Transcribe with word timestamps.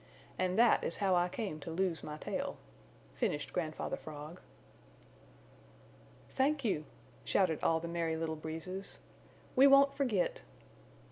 And 0.39 0.57
that 0.57 0.83
is 0.83 0.97
how 0.97 1.13
I 1.13 1.29
came 1.29 1.59
to 1.59 1.69
lose 1.69 2.01
my 2.01 2.17
tail," 2.17 2.57
finished 3.13 3.53
Grandfather 3.53 3.97
Frog. 3.97 4.41
"Thank 6.31 6.65
you," 6.65 6.85
shouted 7.23 7.59
all 7.61 7.79
the 7.79 7.87
Merry 7.87 8.17
Little 8.17 8.35
Breezes. 8.35 8.97
"We 9.55 9.67
won't 9.67 9.93
forget." 9.93 10.41